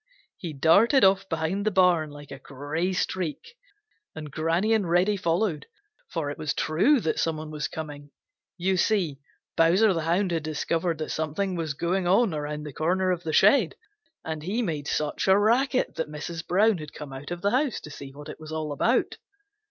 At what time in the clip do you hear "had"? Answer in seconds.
10.31-10.41, 16.79-16.93